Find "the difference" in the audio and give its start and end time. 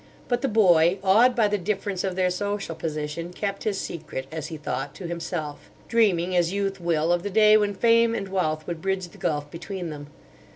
1.47-2.03